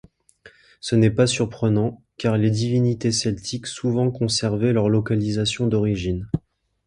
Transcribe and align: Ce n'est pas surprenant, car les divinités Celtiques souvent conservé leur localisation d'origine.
Ce 0.79 0.95
n'est 0.95 1.11
pas 1.11 1.27
surprenant, 1.27 2.01
car 2.17 2.35
les 2.35 2.49
divinités 2.49 3.11
Celtiques 3.11 3.67
souvent 3.67 4.09
conservé 4.09 4.73
leur 4.73 4.89
localisation 4.89 5.67
d'origine. 5.67 6.27